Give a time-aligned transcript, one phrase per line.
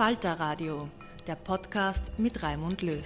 [0.00, 0.88] Falter Radio,
[1.26, 3.04] der Podcast mit Raimund Löw.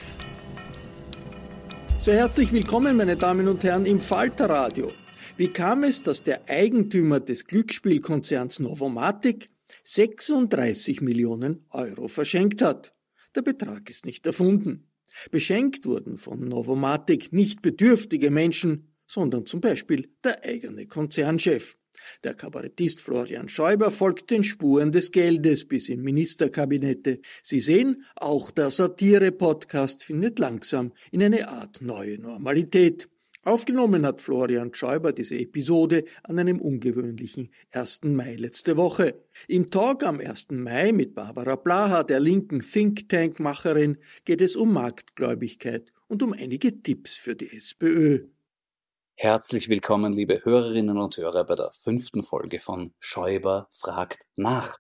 [1.99, 4.93] Sehr herzlich willkommen, meine Damen und Herren, im Falter Radio.
[5.37, 9.49] Wie kam es, dass der Eigentümer des Glücksspielkonzerns Novomatic
[9.83, 12.93] 36 Millionen Euro verschenkt hat?
[13.35, 14.89] Der Betrag ist nicht erfunden.
[15.33, 21.77] Beschenkt wurden von Novomatic nicht bedürftige Menschen, sondern zum Beispiel der eigene Konzernchef.
[22.23, 27.21] Der Kabarettist Florian Schäuber folgt den Spuren des Geldes bis in Ministerkabinette.
[27.43, 33.09] Sie sehen, auch der Satire-Podcast findet langsam in eine Art neue Normalität.
[33.45, 38.05] Aufgenommen hat Florian Schäuber diese Episode an einem ungewöhnlichen 1.
[38.05, 39.23] Mai letzte Woche.
[39.49, 40.47] Im Talk am 1.
[40.53, 46.81] Mai mit Barbara Blaha, der linken Think Tank-Macherin, geht es um Marktgläubigkeit und um einige
[46.81, 48.21] Tipps für die SPÖ.
[49.17, 54.79] Herzlich willkommen, liebe Hörerinnen und Hörer, bei der fünften Folge von Schäuber fragt nach.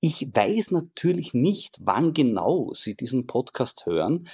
[0.00, 4.28] Ich weiß natürlich nicht, wann genau Sie diesen Podcast hören.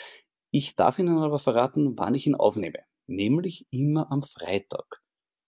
[0.51, 5.01] Ich darf Ihnen aber verraten, wann ich ihn aufnehme, nämlich immer am Freitag.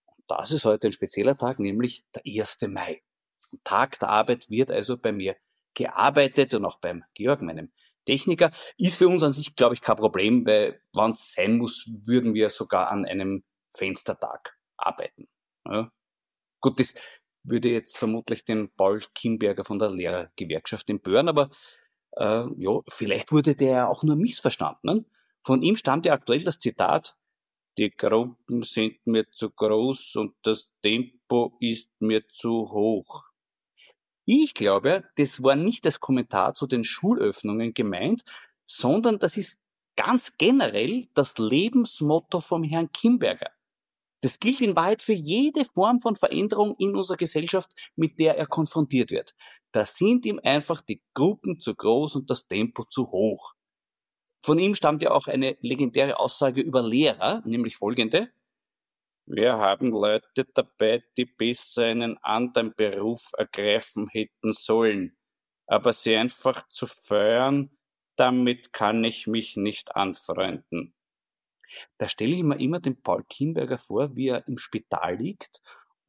[0.06, 2.58] Und das ist heute ein spezieller Tag, nämlich der 1.
[2.68, 3.02] Mai.
[3.50, 5.36] Am Tag der Arbeit wird also bei mir
[5.74, 7.72] gearbeitet und auch beim Georg, meinem
[8.06, 8.52] Techniker.
[8.78, 12.32] Ist für uns an sich, glaube ich, kein Problem, weil wann es sein muss, würden
[12.32, 13.42] wir sogar an einem
[13.74, 15.28] Fenstertag arbeiten.
[15.66, 15.90] Ja.
[16.60, 16.94] Gut, das
[17.44, 21.50] würde jetzt vermutlich den Paul Kimberger von der Lehrergewerkschaft empören, aber
[22.16, 24.80] äh, ja, vielleicht wurde der auch nur missverstanden.
[24.82, 25.04] Ne?
[25.44, 27.16] Von ihm stammt ja aktuell das Zitat,
[27.78, 33.24] die Gruppen sind mir zu groß und das Tempo ist mir zu hoch.
[34.24, 38.22] Ich glaube, das war nicht als Kommentar zu den Schulöffnungen gemeint,
[38.66, 39.60] sondern das ist
[39.96, 43.50] ganz generell das Lebensmotto vom Herrn Kimberger.
[44.22, 48.46] Das gilt in Wahrheit für jede Form von Veränderung in unserer Gesellschaft, mit der er
[48.46, 49.34] konfrontiert wird.
[49.72, 53.54] Da sind ihm einfach die Gruppen zu groß und das Tempo zu hoch.
[54.44, 58.30] Von ihm stammt ja auch eine legendäre Aussage über Lehrer, nämlich folgende.
[59.26, 65.16] Wir haben Leute dabei, die besser einen anderen Beruf ergreifen hätten sollen.
[65.66, 67.70] Aber sie einfach zu feuern,
[68.16, 70.94] damit kann ich mich nicht anfreunden.
[71.98, 75.60] Da stelle ich mir immer den Paul Kimberger vor, wie er im Spital liegt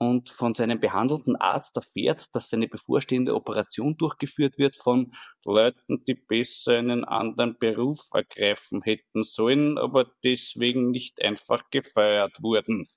[0.09, 5.13] und von seinem behandelnden Arzt erfährt, dass seine bevorstehende Operation durchgeführt wird von
[5.45, 12.87] Leuten, die besser einen anderen Beruf ergreifen hätten sollen, aber deswegen nicht einfach gefeuert wurden.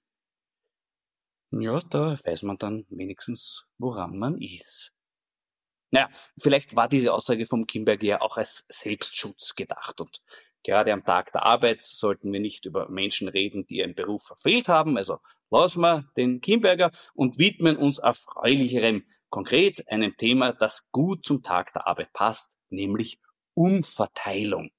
[1.52, 4.92] Ja, da weiß man dann wenigstens, woran man ist.
[5.92, 10.20] Naja, vielleicht war diese Aussage vom Kimberger ja auch als Selbstschutz gedacht und
[10.66, 14.66] Gerade am Tag der Arbeit sollten wir nicht über Menschen reden, die ihren Beruf verfehlt
[14.66, 14.96] haben.
[14.96, 21.44] Also lassen wir den Kimberger und widmen uns erfreulicherem, konkret einem Thema, das gut zum
[21.44, 23.20] Tag der Arbeit passt, nämlich
[23.54, 24.70] Umverteilung.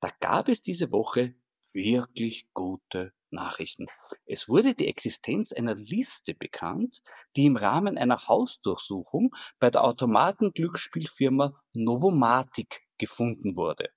[0.00, 1.36] Da gab es diese Woche
[1.72, 3.86] wirklich gute Nachrichten.
[4.26, 7.02] Es wurde die Existenz einer Liste bekannt,
[7.36, 13.90] die im Rahmen einer Hausdurchsuchung bei der Automatenglücksspielfirma Novomatic gefunden wurde.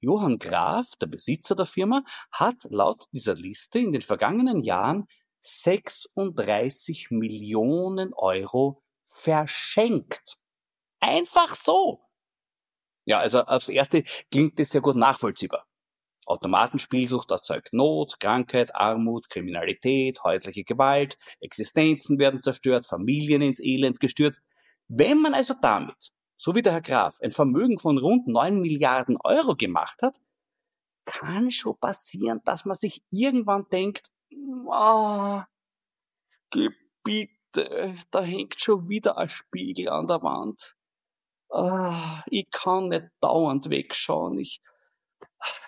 [0.00, 5.06] Johann Graf, der Besitzer der Firma, hat laut dieser Liste in den vergangenen Jahren
[5.40, 10.36] 36 Millionen Euro verschenkt.
[11.00, 12.04] Einfach so.
[13.04, 15.66] Ja, also aufs Erste klingt das sehr gut nachvollziehbar.
[16.26, 24.42] Automatenspielsucht erzeugt Not, Krankheit, Armut, Kriminalität, häusliche Gewalt, Existenzen werden zerstört, Familien ins Elend gestürzt.
[24.88, 29.18] Wenn man also damit so wie der Herr Graf, ein Vermögen von rund neun Milliarden
[29.24, 30.20] Euro gemacht hat,
[31.04, 34.10] kann schon passieren, dass man sich irgendwann denkt,
[34.70, 35.46] ah,
[36.50, 40.76] Gebiete, da hängt schon wieder ein Spiegel an der Wand.
[41.50, 44.38] Ah, ich kann nicht dauernd wegschauen.
[44.38, 44.62] Ich,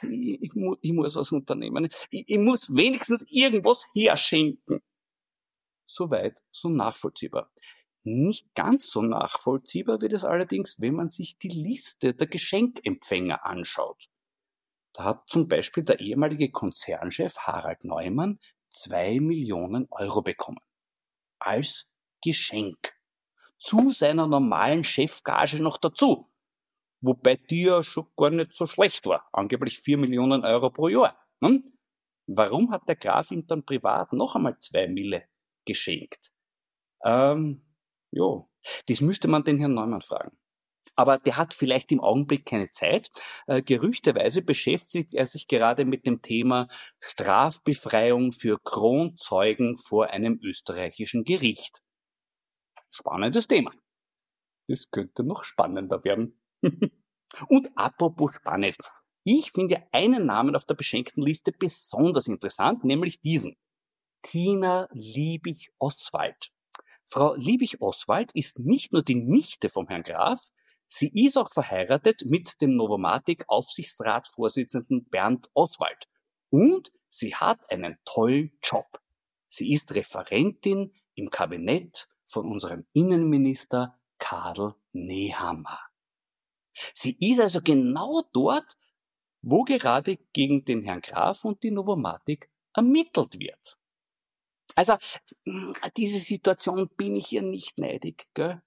[0.03, 1.89] ich, ich, mu ich muss was unternehmen.
[2.11, 4.83] Ich, ich muss wenigstens irgendwas herschenken.
[5.87, 7.51] Soweit, so nachvollziehbar.
[8.03, 14.09] Nicht ganz so nachvollziehbar wird es allerdings, wenn man sich die Liste der Geschenkempfänger anschaut.
[14.93, 20.61] Da hat zum Beispiel der ehemalige Konzernchef Harald Neumann zwei Millionen Euro bekommen.
[21.39, 21.89] Als
[22.23, 22.95] Geschenk.
[23.59, 26.31] Zu seiner normalen Chefgage noch dazu.
[27.03, 29.29] Wobei die ja schon gar nicht so schlecht war.
[29.33, 31.19] Angeblich vier Millionen Euro pro Jahr.
[31.43, 31.73] Hm?
[32.27, 35.25] Warum hat der Graf ihm dann privat noch einmal zwei Mille
[35.67, 36.33] geschenkt?
[37.05, 37.70] Ähm,
[38.13, 38.51] Jo,
[38.89, 40.37] das müsste man den Herrn Neumann fragen.
[40.97, 43.11] Aber der hat vielleicht im Augenblick keine Zeit.
[43.47, 46.69] Äh, gerüchteweise beschäftigt er sich gerade mit dem Thema
[47.01, 51.81] Strafbefreiung für Kronzeugen vor einem österreichischen Gericht.
[52.91, 53.73] Spannendes Thema.
[54.69, 56.41] Das könnte noch spannender werden.
[57.49, 58.77] Und apropos spannend.
[59.25, 63.57] Ich finde einen Namen auf der beschenkten Liste besonders interessant, nämlich diesen.
[64.23, 66.51] Tina Liebig-Oswald.
[67.13, 70.53] Frau Liebig-Oswald ist nicht nur die Nichte vom Herrn Graf,
[70.87, 76.07] sie ist auch verheiratet mit dem Novomatic-Aufsichtsratsvorsitzenden Bernd Oswald.
[76.51, 79.01] Und sie hat einen tollen Job.
[79.49, 85.81] Sie ist Referentin im Kabinett von unserem Innenminister Karl Nehammer.
[86.95, 88.77] Sie ist also genau dort,
[89.43, 93.80] wo gerade gegen den Herrn Graf und die Novomatic ermittelt wird.
[94.81, 94.95] Also,
[95.45, 98.63] hm, diese Situation bin ich ihr nicht neidig, gell?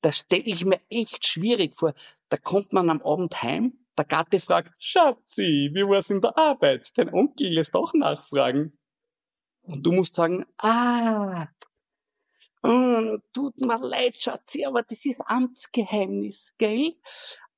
[0.00, 1.92] Das stelle ich mir echt schwierig vor.
[2.30, 6.88] Da kommt man am Abend heim, der Gatte fragt, Schatzi, wie war's in der Arbeit?
[6.96, 8.78] Dein Onkel lässt auch nachfragen.
[9.60, 11.48] Und du musst sagen, ah,
[12.62, 16.94] mm, tut mir leid, Schatzi, aber das ist Amtsgeheimnis, gell?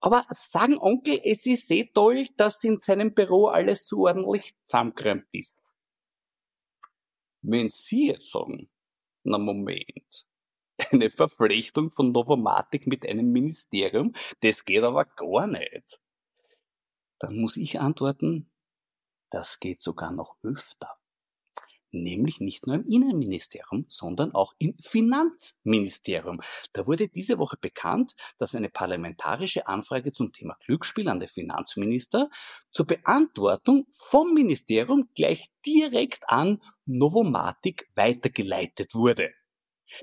[0.00, 5.28] Aber sagen Onkel, es ist sehr toll, dass in seinem Büro alles so ordentlich zusammengeräumt
[5.30, 5.54] ist.
[7.42, 8.70] Wenn Sie jetzt sagen,
[9.24, 10.26] na Moment,
[10.90, 16.00] eine Verflechtung von Novomatic mit einem Ministerium, das geht aber gar nicht.
[17.18, 18.50] Dann muss ich antworten,
[19.30, 21.01] das geht sogar noch öfter
[21.92, 26.40] nämlich nicht nur im Innenministerium, sondern auch im Finanzministerium.
[26.72, 32.30] Da wurde diese Woche bekannt, dass eine parlamentarische Anfrage zum Thema Glücksspiel an den Finanzminister
[32.70, 39.30] zur Beantwortung vom Ministerium gleich direkt an Novomatic weitergeleitet wurde.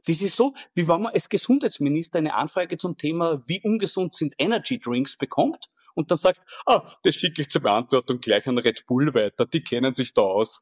[0.06, 4.36] Das ist so, wie wenn man als Gesundheitsminister eine Anfrage zum Thema, wie ungesund sind
[4.38, 8.86] Energy Drinks bekommt und dann sagt, ah, das schicke ich zur Beantwortung gleich an Red
[8.86, 10.62] Bull weiter, die kennen sich da aus.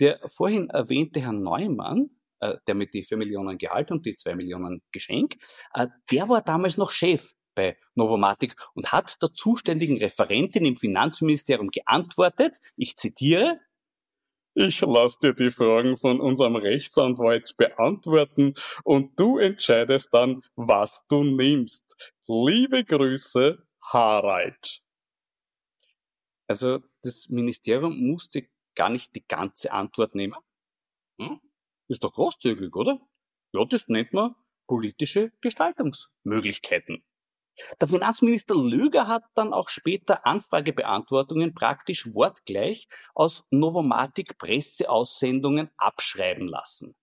[0.00, 2.10] Der vorhin erwähnte Herr Neumann,
[2.40, 5.36] äh, der mit die 4 Millionen Gehalt und die 2 Millionen Geschenk,
[5.74, 11.70] äh, der war damals noch Chef bei Novomatic und hat der zuständigen Referentin im Finanzministerium
[11.70, 13.60] geantwortet, ich zitiere,
[14.54, 21.24] ich lasse dir die Fragen von unserem Rechtsanwalt beantworten und du entscheidest dann, was du
[21.24, 21.96] nimmst.
[22.26, 24.80] Liebe Grüße, Harald.
[26.46, 30.38] Also das Ministerium musste gar nicht die ganze Antwort nehmen?
[31.20, 31.40] Hm?
[31.88, 33.00] Ist doch großzügig, oder?
[33.52, 34.34] Ja, das nennt man
[34.66, 37.04] politische Gestaltungsmöglichkeiten.
[37.80, 46.94] Der Finanzminister Löger hat dann auch später Anfragebeantwortungen praktisch wortgleich aus Novomatic Presseaussendungen abschreiben lassen.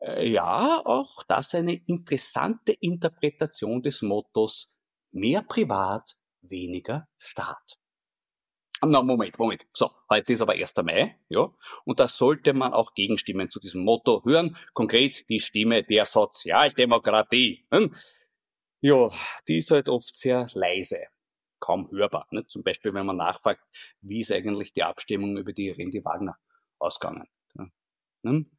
[0.00, 4.70] Äh, ja, auch das eine interessante Interpretation des Mottos
[5.12, 7.78] mehr privat, weniger Staat.
[8.80, 9.66] Na, Moment, Moment.
[9.72, 10.76] So, heute ist aber 1.
[10.84, 11.50] Mai, ja.
[11.84, 14.56] Und da sollte man auch Gegenstimmen zu diesem Motto hören.
[14.72, 17.66] Konkret die Stimme der Sozialdemokratie.
[17.72, 17.94] Hm?
[18.80, 19.10] Ja,
[19.48, 21.06] die ist halt oft sehr leise.
[21.58, 22.28] Kaum hörbar.
[22.30, 22.46] Ne?
[22.46, 23.62] Zum Beispiel, wenn man nachfragt,
[24.00, 26.36] wie ist eigentlich die Abstimmung über die Randy Wagner
[26.78, 27.26] ausgegangen.
[28.24, 28.50] Hm?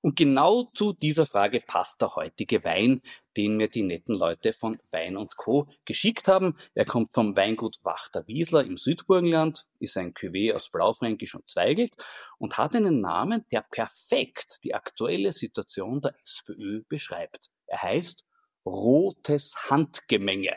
[0.00, 3.02] Und genau zu dieser Frage passt der heutige Wein,
[3.36, 5.68] den mir die netten Leute von Wein und Co.
[5.84, 6.56] geschickt haben.
[6.74, 11.94] Er kommt vom Weingut Wachter Wiesler im Südburgenland, ist ein Cuvée aus Blaufränkisch und Zweigelt
[12.38, 17.50] und hat einen Namen, der perfekt die aktuelle Situation der SPÖ beschreibt.
[17.66, 18.24] Er heißt
[18.66, 20.56] Rotes Handgemenge.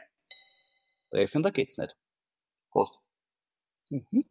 [1.10, 1.96] Treffender geht's nicht.
[2.72, 3.00] Prost.
[3.90, 4.26] Mhm.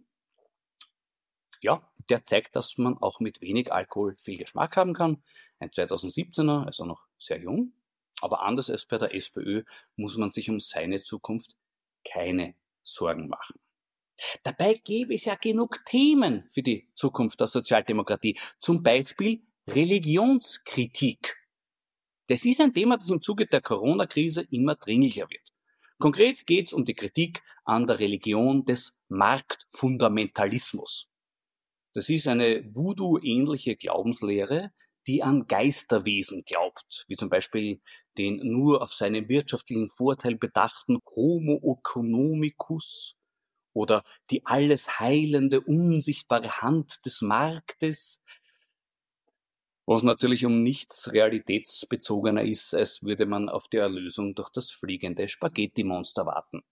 [1.61, 5.23] Ja, der zeigt, dass man auch mit wenig Alkohol viel Geschmack haben kann.
[5.59, 7.73] Ein 2017er, also noch sehr jung.
[8.21, 9.65] Aber anders als bei der SPÖ
[9.97, 11.57] muss man sich um seine Zukunft
[12.05, 13.59] keine Sorgen machen.
[14.43, 18.39] Dabei gäbe es ja genug Themen für die Zukunft der Sozialdemokratie.
[18.61, 21.37] Zum Beispiel Religionskritik.
[22.29, 25.53] Das ist ein Thema, das im Zuge der Corona-Krise immer dringlicher wird.
[25.99, 31.12] Konkret geht es um die Kritik an der Religion des Marktfundamentalismus.
[31.95, 34.73] Das ist eine Voodoo-ähnliche Glaubenslehre,
[35.07, 37.81] die an Geisterwesen glaubt, wie zum Beispiel
[38.19, 43.17] den nur auf seinen wirtschaftlichen Vorteil bedachten Homo economicus
[43.75, 48.23] oder die alles heilende, unsichtbare Hand des Marktes,
[49.87, 55.29] was natürlich um nichts realitätsbezogener ist, als würde man auf die Erlösung durch das fliegende
[55.29, 56.65] Spaghetti-Monster warten.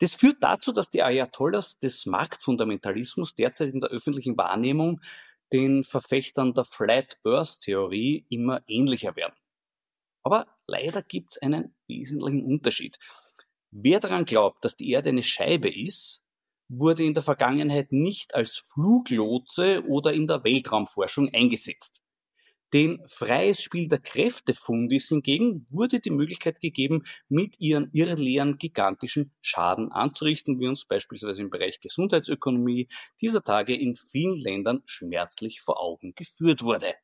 [0.00, 5.00] Das führt dazu, dass die Ayatollahs des Marktfundamentalismus derzeit in der öffentlichen Wahrnehmung
[5.52, 9.34] den Verfechtern der Flat Earth Theorie immer ähnlicher werden.
[10.24, 12.98] Aber leider gibt es einen wesentlichen Unterschied.
[13.70, 16.22] Wer daran glaubt, dass die Erde eine Scheibe ist,
[16.68, 22.03] wurde in der Vergangenheit nicht als Fluglotse oder in der Weltraumforschung eingesetzt.
[22.74, 29.92] Den freies Spiel der Kräftefundis hingegen wurde die Möglichkeit gegeben, mit ihren irrleeren gigantischen Schaden
[29.92, 32.88] anzurichten, wie uns beispielsweise im Bereich Gesundheitsökonomie
[33.20, 36.94] dieser Tage in vielen Ländern schmerzlich vor Augen geführt wurde.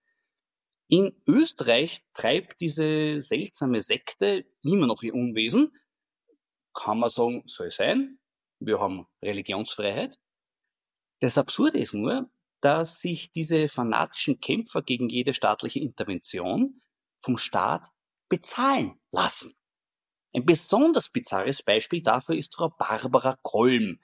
[0.89, 5.71] In Österreich treibt diese seltsame Sekte immer noch ihr Unwesen.
[6.75, 8.19] Kann man sagen, soll sein.
[8.59, 10.19] Wir haben Religionsfreiheit.
[11.21, 12.29] Das Absurde ist nur,
[12.61, 16.81] dass sich diese fanatischen Kämpfer gegen jede staatliche Intervention
[17.19, 17.88] vom Staat
[18.29, 19.55] bezahlen lassen.
[20.33, 23.99] Ein besonders bizarres Beispiel dafür ist Frau Barbara Kolm.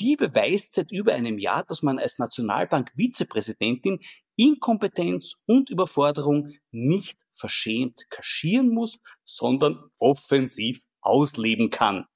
[0.00, 4.00] Die beweist seit über einem Jahr, dass man als Nationalbank-Vizepräsidentin
[4.36, 12.06] Inkompetenz und Überforderung nicht verschämt kaschieren muss, sondern offensiv ausleben kann.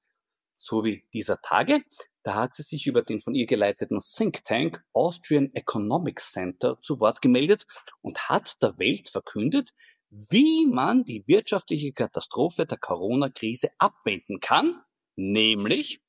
[0.55, 1.83] So wie dieser Tage,
[2.23, 6.99] da hat sie sich über den von ihr geleiteten Think Tank Austrian Economic Center zu
[6.99, 7.65] Wort gemeldet
[8.01, 9.73] und hat der Welt verkündet,
[10.09, 14.81] wie man die wirtschaftliche Katastrophe der Corona-Krise abwenden kann,
[15.15, 16.01] nämlich,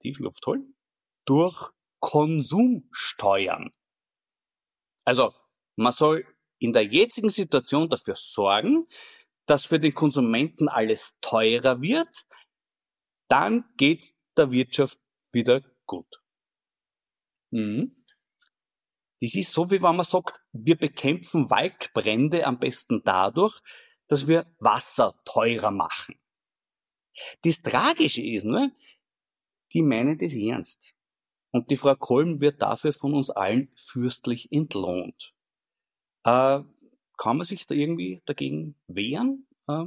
[0.00, 0.74] tief Luft holen,
[1.26, 3.72] durch Konsumsteuern.
[5.04, 5.34] Also,
[5.76, 6.24] man soll
[6.58, 8.86] in der jetzigen Situation dafür sorgen,
[9.46, 12.26] dass für den Konsumenten alles teurer wird,
[13.28, 14.98] dann geht's der Wirtschaft
[15.32, 16.22] wieder gut.
[17.50, 17.96] Mhm.
[19.20, 23.60] Das ist so, wie wenn man sagt, wir bekämpfen Waldbrände am besten dadurch,
[24.08, 26.14] dass wir Wasser teurer machen.
[27.42, 28.70] Das Tragische ist nur,
[29.72, 30.94] die meinen das ernst.
[31.52, 35.34] Und die Frau Kolm wird dafür von uns allen fürstlich entlohnt.
[36.24, 36.60] Äh,
[37.16, 39.46] kann man sich da irgendwie dagegen wehren?
[39.68, 39.86] Äh,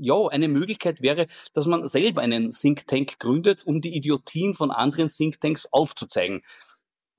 [0.00, 4.70] ja, eine Möglichkeit wäre, dass man selber einen Think Tank gründet, um die Idiotien von
[4.70, 6.42] anderen Think Tanks aufzuzeigen.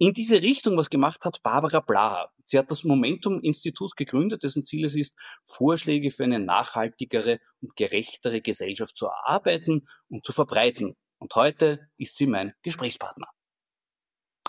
[0.02, 2.32] In diese Richtung, was gemacht hat Barbara Blaha.
[2.42, 8.40] Sie hat das Momentum-Institut gegründet, dessen Ziel es ist, Vorschläge für eine nachhaltigere und gerechtere
[8.40, 10.96] Gesellschaft zu erarbeiten und zu verbreiten.
[11.18, 13.28] Und heute ist sie mein Gesprächspartner.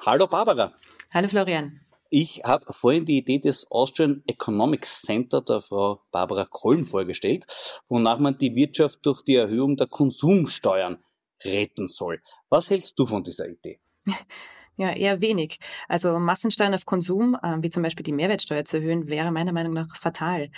[0.06, 0.72] Hallo Barbara.
[1.12, 1.80] Hallo Florian.
[2.12, 7.46] Ich habe vorhin die Idee des Austrian Economics Center der Frau Barbara Kolm vorgestellt,
[7.88, 10.98] wonach man die Wirtschaft durch die Erhöhung der Konsumsteuern
[11.44, 12.20] retten soll.
[12.48, 13.80] Was hältst du von dieser Idee?
[14.76, 15.58] Ja, eher wenig.
[15.88, 19.74] Also Massensteuern auf Konsum, äh, wie zum Beispiel die Mehrwertsteuer zu erhöhen, wäre meiner Meinung
[19.74, 20.50] nach fatal.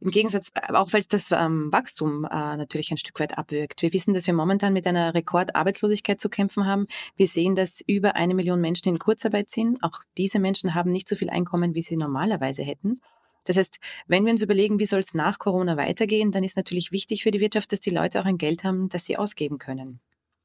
[0.00, 3.80] Im Gegensatz, auch weil es das ähm, Wachstum äh, natürlich ein Stück weit abwirkt.
[3.80, 6.86] Wir wissen, dass wir momentan mit einer Rekordarbeitslosigkeit zu kämpfen haben.
[7.16, 9.82] Wir sehen, dass über eine Million Menschen in Kurzarbeit sind.
[9.82, 13.00] Auch diese Menschen haben nicht so viel Einkommen, wie sie normalerweise hätten.
[13.46, 16.92] Das heißt, wenn wir uns überlegen, wie soll es nach Corona weitergehen, dann ist natürlich
[16.92, 20.00] wichtig für die Wirtschaft, dass die Leute auch ein Geld haben, das sie ausgeben können.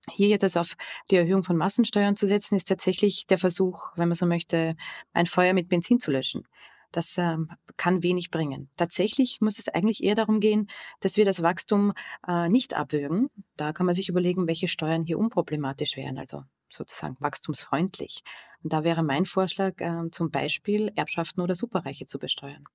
[0.09, 0.75] Hier jetzt also auf
[1.09, 4.75] die Erhöhung von Massensteuern zu setzen, ist tatsächlich der Versuch, wenn man so möchte,
[5.13, 6.47] ein Feuer mit Benzin zu löschen.
[6.91, 8.69] Das ähm, kann wenig bringen.
[8.77, 10.67] Tatsächlich muss es eigentlich eher darum gehen,
[10.99, 11.93] dass wir das Wachstum
[12.27, 13.29] äh, nicht abwürgen.
[13.57, 18.23] Da kann man sich überlegen, welche Steuern hier unproblematisch wären, also sozusagen wachstumsfreundlich.
[18.63, 22.65] Und da wäre mein Vorschlag, äh, zum Beispiel Erbschaften oder Superreiche zu besteuern.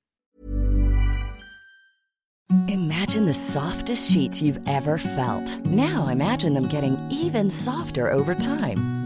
[2.68, 5.64] Imagine the softest sheets you've ever felt.
[5.66, 9.05] Now imagine them getting even softer over time.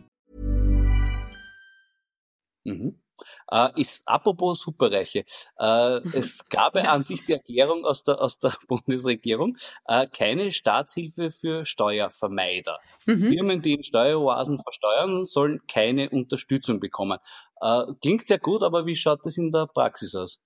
[2.63, 3.01] Mhm.
[3.51, 5.25] Äh, ist apropos Superreiche.
[5.59, 10.51] Äh, es gab ja an sich die Erklärung aus der, aus der Bundesregierung, äh, keine
[10.51, 12.79] Staatshilfe für Steuervermeider.
[13.05, 13.31] Mhm.
[13.31, 17.19] Firmen, die in Steueroasen versteuern, sollen keine Unterstützung bekommen.
[17.61, 20.39] Äh, klingt sehr gut, aber wie schaut das in der Praxis aus?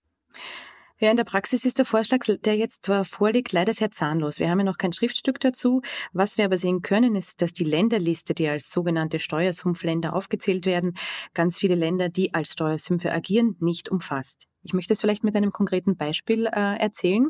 [0.97, 4.39] Ja, in der Praxis ist der Vorschlag, der jetzt zwar vorliegt, leider sehr zahnlos.
[4.39, 5.81] Wir haben ja noch kein Schriftstück dazu.
[6.13, 10.93] Was wir aber sehen können, ist, dass die Länderliste, die als sogenannte Steuersumpfländer aufgezählt werden,
[11.33, 14.45] ganz viele Länder, die als Steuersümpfe agieren, nicht umfasst.
[14.63, 17.27] Ich möchte es vielleicht mit einem konkreten Beispiel äh, erzählen.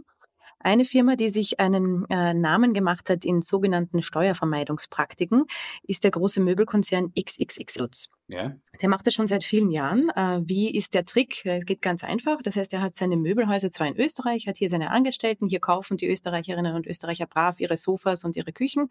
[0.66, 5.46] Eine Firma, die sich einen äh, Namen gemacht hat in sogenannten Steuervermeidungspraktiken,
[5.84, 8.10] ist der große Möbelkonzern XXX Lutz.
[8.28, 8.56] Ja.
[8.82, 10.10] Der macht das schon seit vielen Jahren.
[10.10, 11.46] Äh, wie ist der Trick?
[11.46, 12.42] Es geht ganz einfach.
[12.42, 15.98] Das heißt, er hat seine Möbelhäuser zwar in Österreich, hat hier seine Angestellten, hier kaufen
[15.98, 18.90] die Österreicherinnen und Österreicher brav ihre Sofas und ihre Küchen.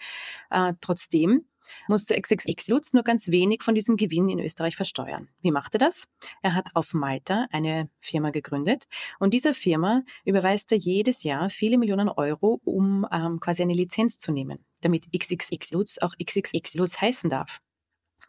[0.51, 1.45] Äh, trotzdem
[1.89, 5.29] musste XXX Lutz nur ganz wenig von diesem Gewinn in Österreich versteuern.
[5.41, 6.05] Wie macht er das?
[6.43, 8.85] Er hat auf Malta eine Firma gegründet
[9.19, 14.19] und dieser Firma überweist er jedes Jahr viele Millionen Euro, um ähm, quasi eine Lizenz
[14.19, 17.61] zu nehmen, damit XXX Lutz auch XXX Lutz heißen darf.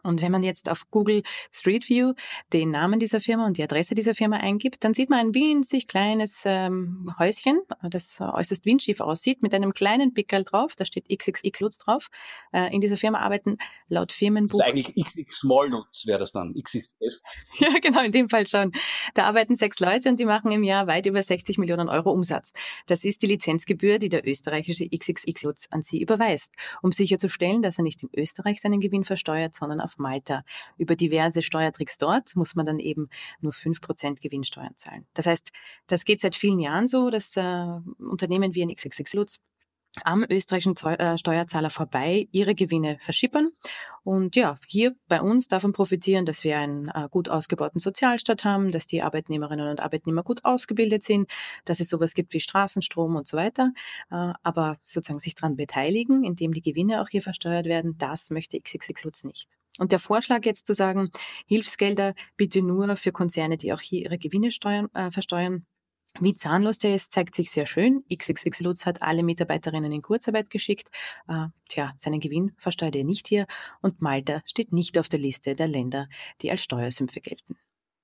[0.06, 2.14] Und wenn man jetzt auf Google Street View
[2.52, 5.86] den Namen dieser Firma und die Adresse dieser Firma eingibt, dann sieht man ein winzig
[5.86, 11.60] kleines ähm, Häuschen, das äußerst windschief aussieht, mit einem kleinen Pickel drauf, da steht XXX
[11.60, 12.08] Lutz drauf.
[12.52, 14.60] Äh, in dieser Firma arbeiten laut Firmenbuch...
[14.60, 17.22] Also eigentlich XX Small Lutz wäre das dann, XXS.
[17.58, 18.72] ja, genau, in dem Fall schon.
[19.14, 22.52] Da arbeiten sechs Leute und die machen im Jahr weit über 60 Millionen Euro Umsatz.
[22.86, 27.78] Das ist die Lizenzgebühr, die der österreichische XXX Lutz an sie überweist, um sicherzustellen, dass
[27.78, 30.44] er nicht in Österreich seinen Gewinn versteuert, sondern auf Malta.
[30.78, 33.08] Über diverse Steuertricks dort muss man dann eben
[33.40, 35.06] nur fünf Prozent Gewinnsteuern zahlen.
[35.14, 35.52] Das heißt,
[35.86, 37.66] das geht seit vielen Jahren so, dass äh,
[37.98, 39.40] Unternehmen wie ein XXX Lutz
[40.04, 43.50] am österreichischen äh, Steuerzahler vorbei ihre Gewinne verschippern.
[44.04, 48.72] Und ja, hier bei uns davon profitieren, dass wir einen äh, gut ausgebauten Sozialstaat haben,
[48.72, 51.30] dass die Arbeitnehmerinnen und Arbeitnehmer gut ausgebildet sind,
[51.64, 53.72] dass es sowas gibt wie Straßenstrom und so weiter.
[54.10, 58.60] Äh, aber sozusagen sich daran beteiligen, indem die Gewinne auch hier versteuert werden, das möchte
[58.60, 59.48] XXX Lutz nicht.
[59.78, 61.10] Und der Vorschlag jetzt zu sagen,
[61.46, 65.66] Hilfsgelder bitte nur für Konzerne, die auch hier ihre Gewinne steuern, äh, versteuern,
[66.20, 68.02] wie zahnlos der ist, zeigt sich sehr schön.
[68.12, 70.88] XXX Lutz hat alle Mitarbeiterinnen in Kurzarbeit geschickt.
[71.28, 73.46] Äh, tja, seinen Gewinn versteuert er nicht hier
[73.82, 76.08] und Malta steht nicht auf der Liste der Länder,
[76.40, 77.56] die als Steuersümpfe gelten.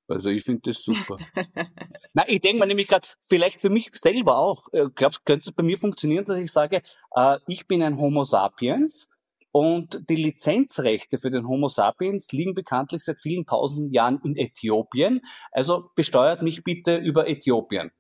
[0.08, 1.16] Also ich finde das super.
[2.12, 5.48] Na, ich denke mir nämlich gerade, vielleicht für mich selber auch, äh, glaubst du, könnte
[5.48, 6.82] es bei mir funktionieren, dass ich sage,
[7.14, 9.08] äh, ich bin ein Homo sapiens
[9.52, 15.20] und die Lizenzrechte für den Homo sapiens liegen bekanntlich seit vielen tausenden Jahren in Äthiopien.
[15.52, 17.92] Also besteuert mich bitte über Äthiopien.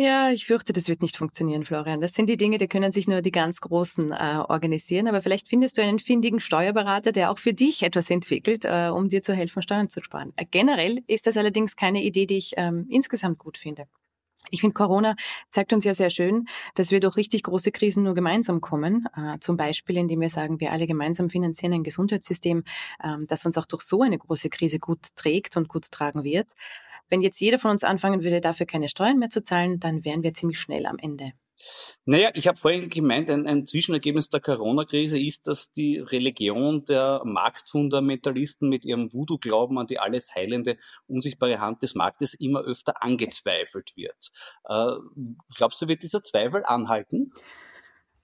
[0.00, 2.00] Ja, ich fürchte, das wird nicht funktionieren, Florian.
[2.00, 5.08] Das sind die Dinge, die können sich nur die ganz Großen äh, organisieren.
[5.08, 9.08] Aber vielleicht findest du einen findigen Steuerberater, der auch für dich etwas entwickelt, äh, um
[9.08, 10.32] dir zu helfen, Steuern zu sparen.
[10.36, 13.88] Äh, generell ist das allerdings keine Idee, die ich ähm, insgesamt gut finde.
[14.50, 15.14] Ich finde, Corona
[15.50, 19.06] zeigt uns ja sehr schön, dass wir durch richtig große Krisen nur gemeinsam kommen.
[19.16, 22.64] Äh, zum Beispiel, indem wir sagen, wir alle gemeinsam finanzieren ein Gesundheitssystem,
[23.02, 26.48] äh, das uns auch durch so eine große Krise gut trägt und gut tragen wird.
[27.08, 30.22] Wenn jetzt jeder von uns anfangen würde, dafür keine Steuern mehr zu zahlen, dann wären
[30.22, 31.32] wir ziemlich schnell am Ende.
[32.04, 37.22] Naja, ich habe vorhin gemeint, ein, ein Zwischenergebnis der Corona-Krise ist, dass die Religion der
[37.24, 43.92] Marktfundamentalisten mit ihrem Voodoo-Glauben an die alles heilende, unsichtbare Hand des Marktes immer öfter angezweifelt
[43.96, 44.30] wird.
[44.68, 44.92] Äh,
[45.56, 47.32] glaubst du, wird dieser Zweifel anhalten?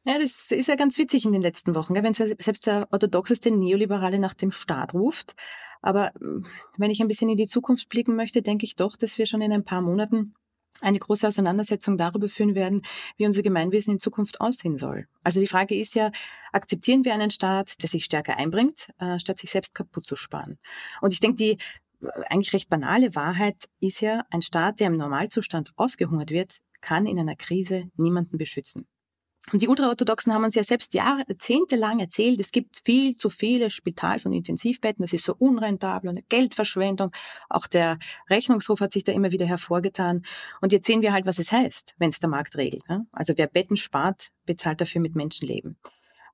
[0.07, 4.19] Ja, das ist ja ganz witzig in den letzten Wochen, wenn selbst der orthodoxeste Neoliberale
[4.19, 5.35] nach dem Staat ruft.
[5.81, 9.19] Aber hm, wenn ich ein bisschen in die Zukunft blicken möchte, denke ich doch, dass
[9.19, 10.35] wir schon in ein paar Monaten
[10.81, 12.83] eine große Auseinandersetzung darüber führen werden,
[13.17, 15.07] wie unser Gemeinwesen in Zukunft aussehen soll.
[15.23, 16.11] Also die Frage ist ja,
[16.53, 20.59] akzeptieren wir einen Staat, der sich stärker einbringt, äh, statt sich selbst kaputt zu sparen?
[21.01, 21.51] Und ich denke, die
[22.03, 27.07] äh, eigentlich recht banale Wahrheit ist ja, ein Staat, der im Normalzustand ausgehungert wird, kann
[27.07, 28.87] in einer Krise niemanden beschützen.
[29.53, 34.25] Und die Ultraorthodoxen haben uns ja selbst jahrzehntelang erzählt, es gibt viel zu viele Spitals-
[34.25, 37.13] und Intensivbetten, das ist so unrentabel und eine Geldverschwendung.
[37.51, 37.99] Auch der
[38.31, 40.25] Rechnungshof hat sich da immer wieder hervorgetan.
[40.63, 42.85] Und jetzt sehen wir halt, was es heißt, wenn es der Markt regelt.
[43.13, 45.77] Also wer Betten spart, bezahlt dafür mit Menschenleben.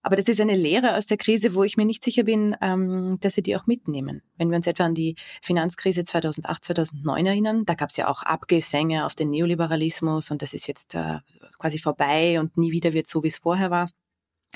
[0.03, 3.19] Aber das ist eine Lehre aus der Krise, wo ich mir nicht sicher bin, ähm,
[3.21, 4.23] dass wir die auch mitnehmen.
[4.37, 8.23] Wenn wir uns etwa an die Finanzkrise 2008, 2009 erinnern, da gab es ja auch
[8.23, 11.19] Abgesänge auf den Neoliberalismus und das ist jetzt äh,
[11.59, 13.91] quasi vorbei und nie wieder wird so, wie es vorher war.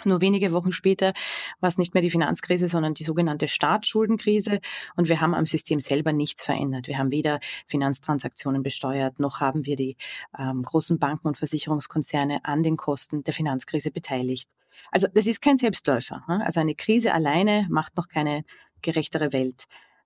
[0.05, 1.13] Nur wenige Wochen später
[1.61, 4.59] war es nicht mehr die Finanzkrise, sondern die sogenannte Staatsschuldenkrise.
[4.97, 6.89] Und wir haben am System selber nichts verändert.
[6.89, 9.97] Wir haben weder Finanztransaktionen besteuert, noch haben wir die
[10.37, 14.51] ähm, großen Banken und Versicherungskonzerne an den Kosten der Finanzkrise beteiligt.
[14.91, 16.23] Also das ist kein Selbstläufer.
[16.29, 16.45] Ne?
[16.45, 18.45] Also eine Krise alleine macht noch keine
[18.83, 19.65] gerechtere Welt.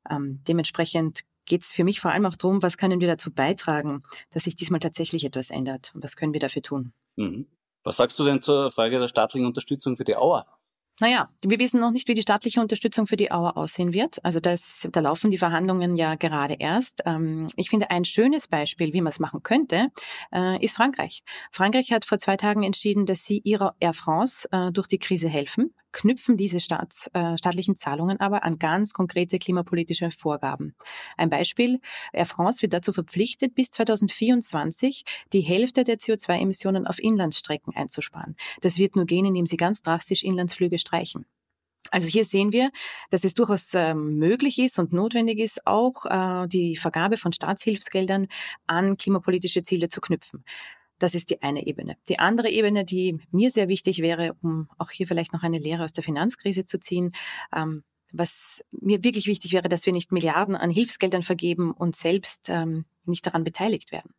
[0.08, 4.02] Ähm, dementsprechend geht es für mich vor allem auch darum, was können wir dazu beitragen,
[4.30, 6.92] dass sich diesmal tatsächlich etwas ändert und was können wir dafür tun.
[7.16, 7.46] Mhm.
[7.84, 10.46] Was sagst du denn zur Frage der staatlichen Unterstützung für die Auer?
[11.00, 14.24] Naja, wir wissen noch nicht, wie die staatliche Unterstützung für die Auer aussehen wird.
[14.24, 17.02] Also das, da laufen die Verhandlungen ja gerade erst.
[17.06, 19.88] Ähm, ich finde, ein schönes Beispiel, wie man es machen könnte,
[20.32, 21.22] äh, ist Frankreich.
[21.52, 25.28] Frankreich hat vor zwei Tagen entschieden, dass sie ihrer Air France äh, durch die Krise
[25.28, 30.74] helfen knüpfen diese Staats, äh, staatlichen Zahlungen aber an ganz konkrete klimapolitische Vorgaben.
[31.16, 31.80] Ein Beispiel,
[32.12, 38.36] Air France wird dazu verpflichtet, bis 2024 die Hälfte der CO2-Emissionen auf Inlandsstrecken einzusparen.
[38.60, 41.26] Das wird nur gehen, indem sie ganz drastisch Inlandsflüge streichen.
[41.90, 42.70] Also hier sehen wir,
[43.10, 48.28] dass es durchaus äh, möglich ist und notwendig ist, auch äh, die Vergabe von Staatshilfsgeldern
[48.66, 50.44] an klimapolitische Ziele zu knüpfen.
[50.98, 51.96] Das ist die eine Ebene.
[52.08, 55.84] Die andere Ebene, die mir sehr wichtig wäre, um auch hier vielleicht noch eine Lehre
[55.84, 57.12] aus der Finanzkrise zu ziehen,
[57.54, 62.48] ähm, was mir wirklich wichtig wäre, dass wir nicht Milliarden an Hilfsgeldern vergeben und selbst
[62.48, 64.14] ähm, nicht daran beteiligt werden.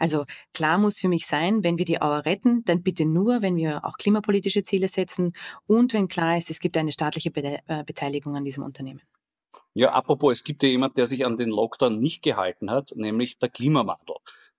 [0.00, 3.56] Also klar muss für mich sein, wenn wir die Auer retten, dann bitte nur, wenn
[3.56, 5.34] wir auch klimapolitische Ziele setzen
[5.66, 9.02] und wenn klar ist, es gibt eine staatliche äh, Beteiligung an diesem Unternehmen.
[9.72, 13.38] Ja, apropos, es gibt ja jemand, der sich an den Lockdown nicht gehalten hat, nämlich
[13.38, 14.16] der Klimawandel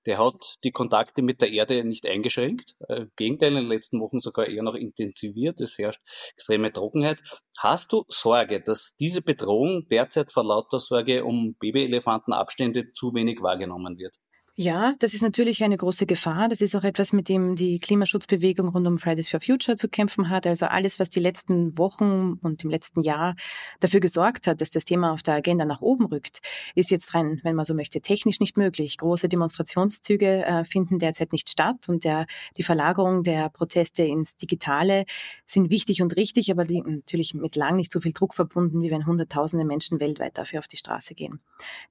[0.08, 2.76] der hat die Kontakte mit der Erde nicht eingeschränkt.
[2.88, 5.60] Äh, Im Gegenteil, in den letzten Wochen sogar eher noch intensiviert.
[5.62, 6.02] Es herrscht
[6.34, 7.22] extreme Trockenheit.
[7.58, 13.98] Hast du Sorge, dass diese Bedrohung derzeit vor lauter Sorge um Babyelefantenabstände zu wenig wahrgenommen
[14.00, 14.16] wird?
[14.60, 16.50] Ja, das ist natürlich eine große Gefahr.
[16.50, 20.32] Das ist auch etwas, mit dem die Klimaschutzbewegung rund um Fridays for Future zu kämpfen
[20.32, 20.48] hat.
[20.48, 23.36] Also alles, was die letzten Wochen und im letzten Jahr
[23.82, 26.40] dafür gesorgt hat, dass das Thema auf der Agenda nach oben rückt,
[26.74, 28.98] ist jetzt rein, wenn man so möchte, technisch nicht möglich.
[28.98, 32.26] Große Demonstrationszüge äh, finden derzeit nicht statt und der,
[32.58, 35.06] die Verlagerung der Proteste ins Digitale
[35.46, 38.90] sind wichtig und richtig, aber die, natürlich mit lang nicht so viel Druck verbunden, wie
[38.90, 41.42] wenn Hunderttausende Menschen weltweit dafür auf die Straße gehen.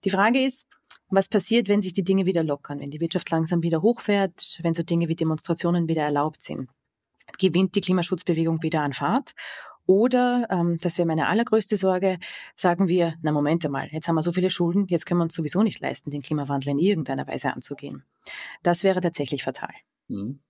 [0.05, 0.67] Die Frage ist,
[1.09, 4.75] was passiert, wenn sich die Dinge wieder lockern, wenn die Wirtschaft langsam wieder hochfährt, wenn
[4.75, 6.69] so Dinge wie Demonstrationen wieder erlaubt sind?
[7.39, 9.35] Gewinnt die Klimaschutzbewegung wieder an Fahrt?
[9.87, 12.19] Oder, ähm, das wäre meine allergrößte Sorge,
[12.57, 15.35] sagen wir, na Moment einmal, jetzt haben wir so viele Schulden, jetzt können wir uns
[15.35, 18.03] sowieso nicht leisten, den Klimawandel in irgendeiner Weise anzugehen.
[18.65, 19.73] Das wäre tatsächlich fatal.
[20.09, 20.41] Mhm.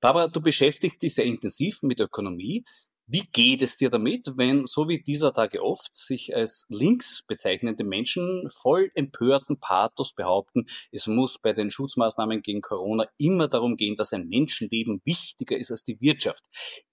[0.00, 2.64] Barbara, du beschäftigst dich sehr intensiv mit Ökonomie.
[3.08, 7.84] Wie geht es dir damit, wenn, so wie dieser Tage oft, sich als links bezeichnende
[7.84, 13.94] Menschen voll empörten Pathos behaupten, es muss bei den Schutzmaßnahmen gegen Corona immer darum gehen,
[13.94, 16.46] dass ein Menschenleben wichtiger ist als die Wirtschaft.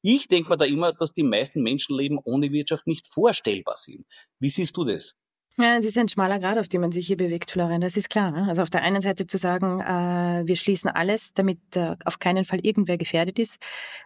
[0.03, 4.05] Ich denke mir da immer, dass die meisten Menschenleben ohne Wirtschaft nicht vorstellbar sind.
[4.39, 5.15] Wie siehst du das?
[5.59, 8.09] Ja, es ist ein schmaler Grad, auf dem man sich hier bewegt, Florian, das ist
[8.09, 8.31] klar.
[8.31, 8.47] Ne?
[8.49, 12.43] Also auf der einen Seite zu sagen, äh, wir schließen alles, damit äh, auf keinen
[12.43, 13.61] Fall irgendwer gefährdet ist,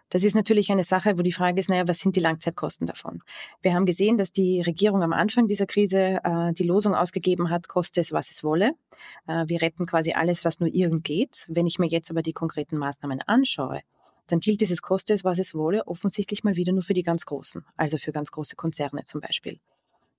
[0.10, 3.22] das ist natürlich eine Sache, wo die Frage ist, naja, was sind die Langzeitkosten davon?
[3.62, 7.70] Wir haben gesehen, dass die Regierung am Anfang dieser Krise äh, die Losung ausgegeben hat,
[7.70, 8.72] koste es, was es wolle.
[9.28, 11.46] Wir retten quasi alles, was nur irgend geht.
[11.48, 13.82] Wenn ich mir jetzt aber die konkreten Maßnahmen anschaue,
[14.26, 17.26] dann gilt dieses koste es, was es wolle, offensichtlich mal wieder nur für die ganz
[17.26, 19.60] Großen, also für ganz große Konzerne zum Beispiel.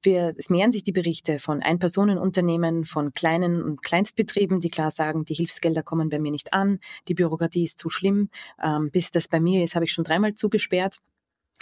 [0.02, 5.24] Wir, es mehren sich die Berichte von Einpersonenunternehmen, von kleinen und Kleinstbetrieben, die klar sagen,
[5.24, 8.30] die Hilfsgelder kommen bei mir nicht an, die Bürokratie ist zu schlimm.
[8.62, 10.98] Ähm, bis das bei mir ist, habe ich schon dreimal zugesperrt.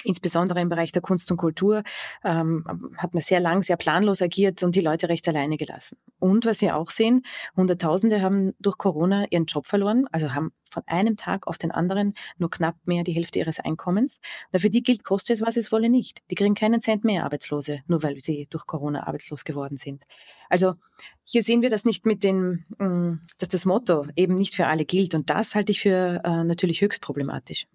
[0.04, 1.82] Insbesondere im Bereich der Kunst und Kultur
[2.24, 2.64] ähm,
[2.96, 5.98] hat man sehr lang, sehr planlos agiert und die Leute recht alleine gelassen.
[6.18, 7.22] Und was wir auch sehen,
[7.56, 12.14] Hunderttausende haben durch Corona ihren Job verloren, also haben von einem Tag auf den anderen
[12.38, 14.20] nur knapp mehr die Hälfte ihres Einkommens.
[14.52, 16.20] Na, für die gilt, koste es, was es wolle nicht.
[16.30, 20.04] Die kriegen keinen Cent mehr Arbeitslose, nur weil sie durch Corona arbeitslos geworden sind.
[20.48, 20.74] Also
[21.28, 24.84] hier sehen wir das nicht mit dem, mm, dass das Motto eben nicht für alle
[24.84, 25.12] gilt.
[25.14, 27.66] Und das halte ich für äh, natürlich höchst problematisch.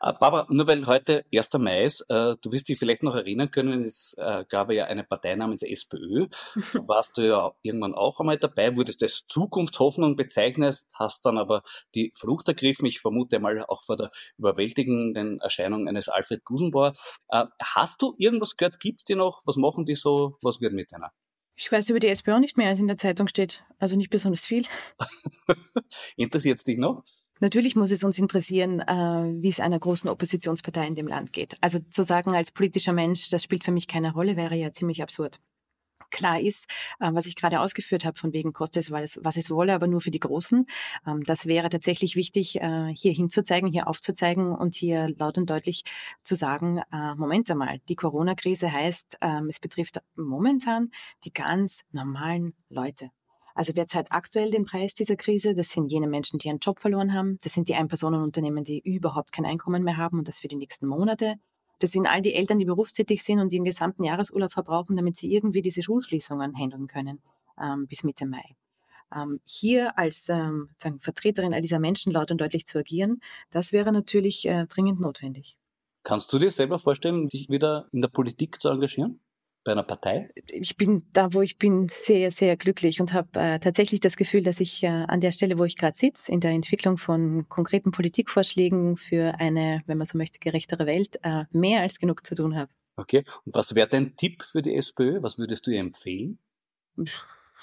[0.00, 1.52] Äh, Barbara, nur weil heute 1.
[1.58, 5.04] Mai ist, äh, du wirst dich vielleicht noch erinnern können, es äh, gab ja eine
[5.04, 6.26] Partei namens SPÖ.
[6.74, 11.62] Da warst du ja irgendwann auch einmal dabei, wurdest als Zukunftshoffnung bezeichnet, hast dann aber
[11.94, 12.86] die Flucht ergriffen.
[12.86, 16.92] Ich vermute mal auch vor der überwältigenden Erscheinung eines Alfred Gusenbauer.
[17.28, 18.80] Äh, hast du irgendwas gehört?
[18.80, 19.42] Gibt's die noch?
[19.44, 20.36] Was machen die so?
[20.42, 21.06] Was wird mit denen?
[21.56, 23.64] Ich weiß über die SPÖ auch nicht mehr, als in der Zeitung steht.
[23.78, 24.64] Also nicht besonders viel.
[26.16, 27.02] Interessiert es dich noch?
[27.40, 31.56] Natürlich muss es uns interessieren, äh, wie es einer großen Oppositionspartei in dem Land geht.
[31.60, 35.02] Also zu sagen als politischer Mensch, das spielt für mich keine Rolle, wäre ja ziemlich
[35.02, 35.40] absurd
[36.10, 36.66] klar ist,
[37.00, 39.86] äh, was ich gerade ausgeführt habe, von wegen kostet es, es, was es wolle, aber
[39.86, 40.66] nur für die Großen.
[41.06, 45.84] Ähm, das wäre tatsächlich wichtig, äh, hier hinzuzeigen, hier aufzuzeigen und hier laut und deutlich
[46.22, 50.90] zu sagen, äh, Moment einmal, die Corona-Krise heißt, ähm, es betrifft momentan
[51.24, 53.10] die ganz normalen Leute.
[53.56, 55.54] Also wer zahlt aktuell den Preis dieser Krise?
[55.54, 57.38] Das sind jene Menschen, die ihren Job verloren haben.
[57.42, 60.86] Das sind die Einpersonenunternehmen, die überhaupt kein Einkommen mehr haben und das für die nächsten
[60.86, 61.36] Monate.
[61.78, 65.16] Das sind all die Eltern, die berufstätig sind und die den gesamten Jahresurlaub verbrauchen, damit
[65.16, 67.20] sie irgendwie diese Schulschließungen handeln können
[67.60, 68.56] ähm, bis Mitte Mai.
[69.14, 73.92] Ähm, hier als ähm, Vertreterin all dieser Menschen laut und deutlich zu agieren, das wäre
[73.92, 75.56] natürlich äh, dringend notwendig.
[76.02, 79.20] Kannst du dir selber vorstellen, dich wieder in der Politik zu engagieren?
[79.66, 80.30] Bei einer Partei?
[80.46, 84.42] Ich bin da, wo ich bin, sehr, sehr glücklich und habe äh, tatsächlich das Gefühl,
[84.44, 87.90] dass ich äh, an der Stelle, wo ich gerade sitze, in der Entwicklung von konkreten
[87.90, 92.56] Politikvorschlägen für eine, wenn man so möchte, gerechtere Welt, äh, mehr als genug zu tun
[92.56, 92.70] habe.
[92.96, 93.24] Okay.
[93.44, 95.20] Und was wäre dein Tipp für die SPÖ?
[95.20, 96.38] Was würdest du ihr empfehlen?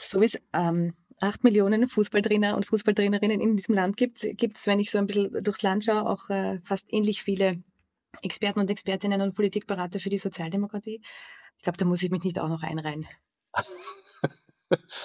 [0.01, 4.67] So wie es ähm, acht Millionen Fußballtrainer und Fußballtrainerinnen in diesem Land gibt, gibt es,
[4.67, 7.63] wenn ich so ein bisschen durchs Land schaue, auch äh, fast ähnlich viele
[8.21, 11.01] Experten und Expertinnen und Politikberater für die Sozialdemokratie.
[11.63, 13.07] Ich glaube, da muss ich mich nicht auch noch einreihen.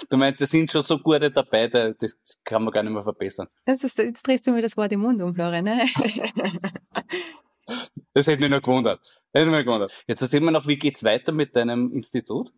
[0.09, 3.47] Du meinst, es sind schon so gute dabei, das kann man gar nicht mehr verbessern.
[3.67, 5.63] Das ist, jetzt drehst du mir das Wort im Mund um, Florian.
[5.63, 5.85] Ne?
[8.13, 8.99] das hätte mich noch gewundert.
[9.31, 9.91] Das hätte mich gewundert.
[10.07, 12.51] Jetzt sehen wir noch, wie geht's weiter mit deinem Institut?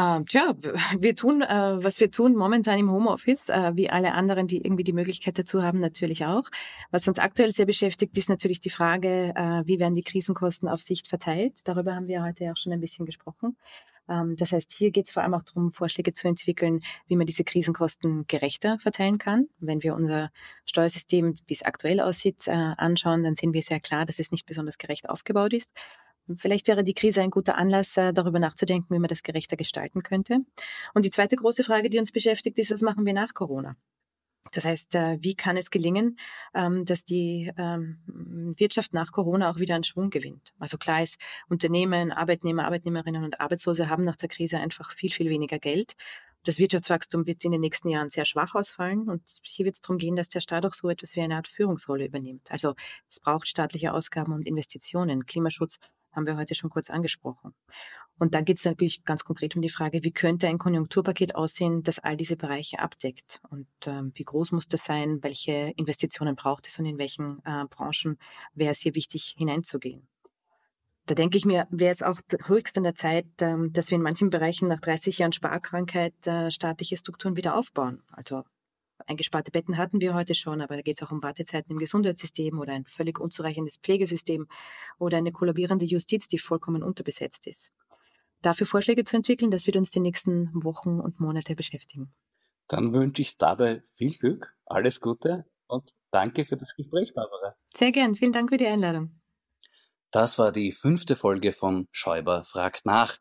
[0.00, 0.54] Uh, tja,
[0.98, 4.84] wir tun, uh, was wir tun momentan im Homeoffice, uh, wie alle anderen, die irgendwie
[4.84, 6.44] die Möglichkeit dazu haben, natürlich auch.
[6.90, 10.80] Was uns aktuell sehr beschäftigt, ist natürlich die Frage, äh, wie werden die Krisenkosten auf
[10.80, 11.60] Sicht verteilt.
[11.64, 13.58] Darüber haben wir heute auch schon ein bisschen gesprochen.
[14.08, 17.26] Ähm, das heißt, hier geht es vor allem auch darum, Vorschläge zu entwickeln, wie man
[17.26, 19.48] diese Krisenkosten gerechter verteilen kann.
[19.58, 20.30] Wenn wir unser
[20.64, 24.78] Steuersystem, wie es aktuell aussieht, anschauen, dann sehen wir sehr klar, dass es nicht besonders
[24.78, 25.74] gerecht aufgebaut ist.
[26.36, 30.02] Vielleicht wäre die Krise ein guter Anlass, äh, darüber nachzudenken, wie man das gerechter gestalten
[30.02, 30.38] könnte.
[30.94, 33.76] Und die zweite große Frage, die uns beschäftigt, ist, was machen wir nach Corona?
[34.52, 36.18] Das heißt, äh, wie kann es gelingen,
[36.54, 40.52] ähm, dass die ähm, Wirtschaft nach Corona auch wieder an Schwung gewinnt?
[40.58, 45.30] Also klar ist, Unternehmen, Arbeitnehmer, Arbeitnehmerinnen und Arbeitslose haben nach der Krise einfach viel, viel
[45.30, 45.94] weniger Geld.
[46.44, 49.08] Das Wirtschaftswachstum wird in den nächsten Jahren sehr schwach ausfallen.
[49.08, 51.48] Und hier wird es darum gehen, dass der Staat auch so etwas wie eine Art
[51.48, 52.50] Führungsrolle übernimmt.
[52.50, 52.74] Also
[53.08, 55.26] es braucht staatliche Ausgaben und Investitionen.
[55.26, 55.78] Klimaschutz
[56.12, 57.54] haben wir heute schon kurz angesprochen.
[58.18, 61.82] Und dann geht es natürlich ganz konkret um die Frage, wie könnte ein Konjunkturpaket aussehen,
[61.82, 63.40] das all diese Bereiche abdeckt?
[63.48, 65.22] Und ähm, wie groß muss das sein?
[65.22, 68.18] Welche Investitionen braucht es und in welchen äh, Branchen
[68.54, 70.06] wäre es hier wichtig hineinzugehen?
[71.06, 74.02] Da denke ich mir, wäre es auch höchst an der Zeit, ähm, dass wir in
[74.02, 78.02] manchen Bereichen nach 30 Jahren Sparkrankheit äh, staatliche Strukturen wieder aufbauen.
[78.12, 78.44] Also
[79.10, 82.60] Eingesparte Betten hatten wir heute schon, aber da geht es auch um Wartezeiten im Gesundheitssystem
[82.60, 84.46] oder ein völlig unzureichendes Pflegesystem
[84.98, 87.72] oder eine kollabierende Justiz, die vollkommen unterbesetzt ist.
[88.40, 92.12] Dafür Vorschläge zu entwickeln, das wird uns die nächsten Wochen und Monate beschäftigen.
[92.68, 97.56] Dann wünsche ich dabei viel Glück, alles Gute und danke für das Gespräch, Barbara.
[97.74, 99.20] Sehr gern, vielen Dank für die Einladung.
[100.12, 103.18] Das war die fünfte Folge von Schäuber fragt nach.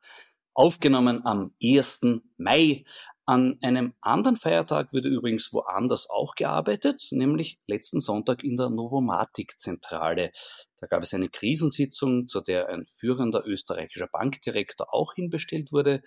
[0.53, 2.01] Aufgenommen am 1.
[2.37, 2.83] Mai.
[3.29, 10.31] An einem anderen Feiertag wurde übrigens woanders auch gearbeitet, nämlich letzten Sonntag in der Novomatic-Zentrale.
[10.79, 16.01] Da gab es eine Krisensitzung, zu der ein führender österreichischer Bankdirektor auch hinbestellt wurde.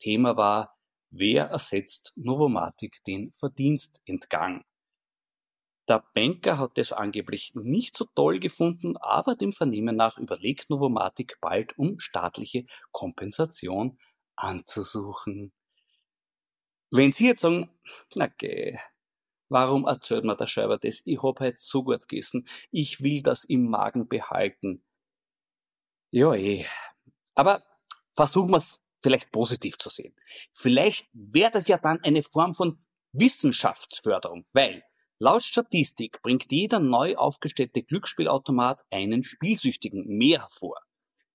[0.00, 0.74] Thema war,
[1.10, 4.64] wer ersetzt Novomatic den Verdienstentgang?
[5.88, 11.38] Der Banker hat das angeblich nicht so toll gefunden, aber dem Vernehmen nach überlegt Novomatic
[11.40, 13.96] bald um staatliche Kompensation
[14.34, 15.52] anzusuchen.
[16.96, 17.70] Wenn Sie jetzt sagen,
[18.14, 18.78] na geh,
[19.48, 21.02] warum erzählt mir der Schreiber das?
[21.04, 24.84] Ich hab halt so gut gegessen, ich will das im Magen behalten.
[26.12, 26.66] Ja, eh.
[27.34, 27.64] Aber
[28.14, 30.14] versuchen wir es vielleicht positiv zu sehen.
[30.52, 32.78] Vielleicht wäre das ja dann eine Form von
[33.10, 34.84] Wissenschaftsförderung, weil
[35.18, 40.78] Laut Statistik bringt jeder neu aufgestellte Glücksspielautomat einen Spielsüchtigen mehr hervor.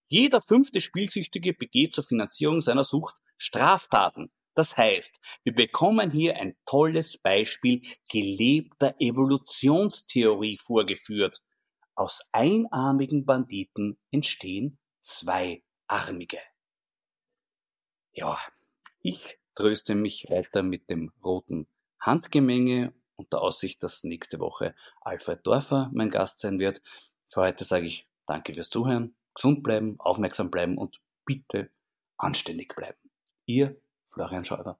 [0.07, 4.31] Jeder fünfte Spielsüchtige begeht zur Finanzierung seiner Sucht Straftaten.
[4.53, 11.43] Das heißt, wir bekommen hier ein tolles Beispiel gelebter Evolutionstheorie vorgeführt.
[11.95, 16.39] Aus einarmigen Banditen entstehen zweiarmige.
[18.13, 18.37] Ja,
[19.01, 21.67] ich tröste mich weiter mit dem roten
[21.99, 26.81] Handgemenge und der Aussicht, dass nächste Woche Alfred Dorfer mein Gast sein wird.
[27.25, 31.69] Für heute sage ich danke fürs Zuhören, gesund bleiben, aufmerksam bleiben und bitte
[32.17, 32.97] anständig bleiben.
[33.45, 33.81] Ihr
[34.11, 34.79] Florian Schäuber.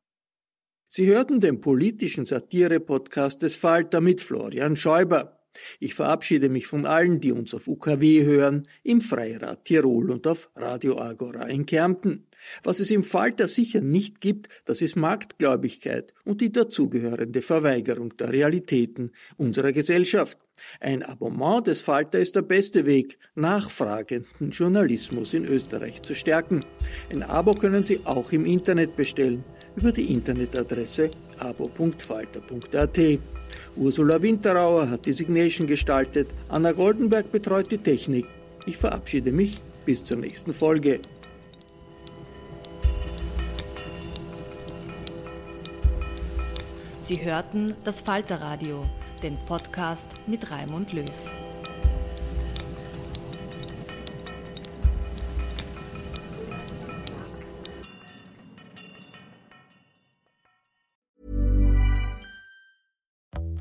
[0.87, 5.38] Sie hörten den politischen Satire-Podcast des Falter mit Florian Schäuber.
[5.79, 10.49] Ich verabschiede mich von allen, die uns auf UKW hören, im Freirad Tirol und auf
[10.55, 12.25] Radio Agora in Kärnten.
[12.63, 18.31] Was es im Falter sicher nicht gibt, das ist Marktgläubigkeit und die dazugehörende Verweigerung der
[18.31, 20.37] Realitäten unserer Gesellschaft.
[20.79, 26.61] Ein Abonnement des Falter ist der beste Weg, nachfragenden Journalismus in Österreich zu stärken.
[27.11, 29.43] Ein Abo können Sie auch im Internet bestellen
[29.75, 32.99] über die Internetadresse abo.falter.at.
[33.75, 38.25] Ursula Winterauer hat die Signation gestaltet, Anna Goldenberg betreut die Technik.
[38.65, 40.99] Ich verabschiede mich bis zur nächsten Folge.
[47.03, 48.85] Sie hörten das Falterradio,
[49.23, 51.05] den Podcast mit Raimund Löw.